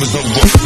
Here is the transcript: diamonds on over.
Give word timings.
diamonds 0.00 0.14
on 0.14 0.24
over. 0.24 0.59